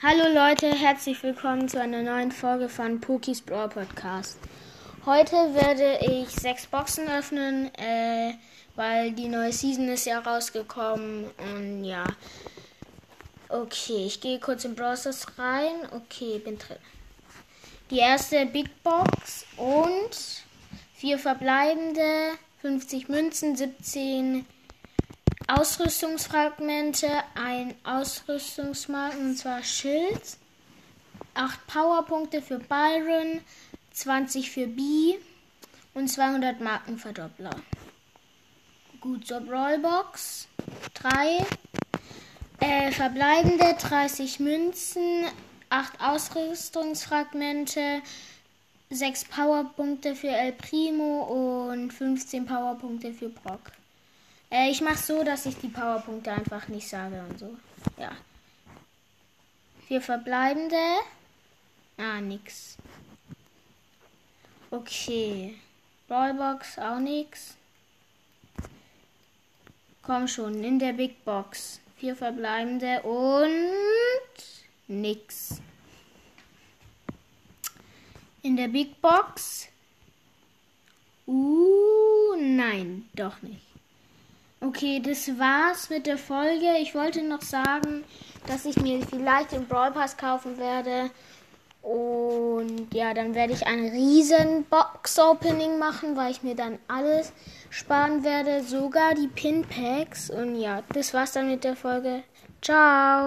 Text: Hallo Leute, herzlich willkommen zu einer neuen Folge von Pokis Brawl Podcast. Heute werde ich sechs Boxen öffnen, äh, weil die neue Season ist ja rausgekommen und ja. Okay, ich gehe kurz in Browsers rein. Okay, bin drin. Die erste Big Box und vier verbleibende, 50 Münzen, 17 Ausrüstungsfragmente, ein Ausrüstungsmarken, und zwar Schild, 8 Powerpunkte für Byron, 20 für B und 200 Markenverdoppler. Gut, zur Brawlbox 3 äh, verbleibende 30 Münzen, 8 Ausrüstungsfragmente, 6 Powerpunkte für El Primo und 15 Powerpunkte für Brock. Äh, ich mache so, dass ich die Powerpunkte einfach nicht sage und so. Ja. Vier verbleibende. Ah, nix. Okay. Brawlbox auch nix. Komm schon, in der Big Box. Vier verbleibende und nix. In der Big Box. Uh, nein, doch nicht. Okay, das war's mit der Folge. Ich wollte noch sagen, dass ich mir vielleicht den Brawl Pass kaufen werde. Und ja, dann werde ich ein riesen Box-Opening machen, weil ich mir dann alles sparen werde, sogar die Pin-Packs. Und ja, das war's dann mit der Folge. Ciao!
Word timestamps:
Hallo 0.00 0.32
Leute, 0.32 0.68
herzlich 0.68 1.20
willkommen 1.24 1.68
zu 1.68 1.80
einer 1.80 2.02
neuen 2.02 2.30
Folge 2.30 2.68
von 2.68 3.00
Pokis 3.00 3.40
Brawl 3.40 3.68
Podcast. 3.68 4.38
Heute 5.04 5.34
werde 5.54 5.98
ich 6.02 6.28
sechs 6.28 6.66
Boxen 6.66 7.08
öffnen, 7.08 7.74
äh, 7.74 8.34
weil 8.76 9.10
die 9.10 9.26
neue 9.26 9.52
Season 9.52 9.88
ist 9.88 10.06
ja 10.06 10.20
rausgekommen 10.20 11.24
und 11.38 11.82
ja. 11.82 12.04
Okay, 13.48 14.06
ich 14.06 14.20
gehe 14.20 14.38
kurz 14.38 14.64
in 14.64 14.76
Browsers 14.76 15.36
rein. 15.36 15.74
Okay, 15.90 16.38
bin 16.38 16.58
drin. 16.58 16.76
Die 17.90 17.98
erste 17.98 18.46
Big 18.46 18.84
Box 18.84 19.46
und 19.56 20.44
vier 20.94 21.18
verbleibende, 21.18 22.38
50 22.60 23.08
Münzen, 23.08 23.56
17 23.56 24.46
Ausrüstungsfragmente, 25.48 27.08
ein 27.34 27.74
Ausrüstungsmarken, 27.82 29.30
und 29.30 29.36
zwar 29.36 29.62
Schild, 29.62 30.36
8 31.32 31.66
Powerpunkte 31.66 32.42
für 32.42 32.58
Byron, 32.58 33.40
20 33.92 34.50
für 34.50 34.66
B 34.66 35.14
und 35.94 36.08
200 36.08 36.60
Markenverdoppler. 36.60 37.56
Gut, 39.00 39.26
zur 39.26 39.40
Brawlbox 39.40 40.48
3 40.94 41.46
äh, 42.60 42.92
verbleibende 42.92 43.74
30 43.80 44.40
Münzen, 44.40 45.24
8 45.70 45.98
Ausrüstungsfragmente, 45.98 48.02
6 48.90 49.24
Powerpunkte 49.24 50.14
für 50.14 50.28
El 50.28 50.52
Primo 50.52 51.70
und 51.72 51.90
15 51.90 52.44
Powerpunkte 52.44 53.14
für 53.14 53.30
Brock. 53.30 53.72
Äh, 54.50 54.70
ich 54.70 54.80
mache 54.80 54.96
so, 54.96 55.22
dass 55.22 55.46
ich 55.46 55.56
die 55.58 55.68
Powerpunkte 55.68 56.32
einfach 56.32 56.68
nicht 56.68 56.88
sage 56.88 57.22
und 57.28 57.38
so. 57.38 57.56
Ja. 57.96 58.12
Vier 59.86 60.00
verbleibende. 60.00 60.76
Ah, 61.96 62.20
nix. 62.20 62.76
Okay. 64.70 65.56
Brawlbox 66.08 66.78
auch 66.78 66.98
nix. 66.98 67.56
Komm 70.02 70.26
schon, 70.26 70.64
in 70.64 70.78
der 70.78 70.94
Big 70.94 71.22
Box. 71.24 71.80
Vier 71.98 72.16
verbleibende 72.16 73.02
und 73.02 74.44
nix. 74.86 75.60
In 78.42 78.56
der 78.56 78.68
Big 78.68 79.00
Box. 79.02 79.68
Uh, 81.26 82.36
nein, 82.38 83.08
doch 83.12 83.42
nicht. 83.42 83.60
Okay, 84.68 85.00
das 85.00 85.38
war's 85.38 85.88
mit 85.88 86.06
der 86.06 86.18
Folge. 86.18 86.76
Ich 86.78 86.94
wollte 86.94 87.22
noch 87.22 87.40
sagen, 87.40 88.04
dass 88.46 88.66
ich 88.66 88.76
mir 88.76 89.00
vielleicht 89.00 89.52
den 89.52 89.66
Brawl 89.66 89.92
Pass 89.92 90.14
kaufen 90.14 90.58
werde. 90.58 91.10
Und 91.80 92.92
ja, 92.92 93.14
dann 93.14 93.34
werde 93.34 93.54
ich 93.54 93.66
ein 93.66 93.88
riesen 93.88 94.64
Box-Opening 94.64 95.78
machen, 95.78 96.16
weil 96.16 96.32
ich 96.32 96.42
mir 96.42 96.54
dann 96.54 96.78
alles 96.86 97.32
sparen 97.70 98.22
werde, 98.24 98.62
sogar 98.62 99.14
die 99.14 99.28
Pin-Packs. 99.28 100.28
Und 100.28 100.60
ja, 100.60 100.82
das 100.92 101.14
war's 101.14 101.32
dann 101.32 101.48
mit 101.48 101.64
der 101.64 101.74
Folge. 101.74 102.24
Ciao! 102.60 103.16